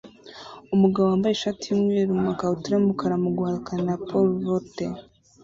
[0.75, 4.75] Umugabo wambaye ishati yumweru namakabutura yumukara muguhatanira pole vault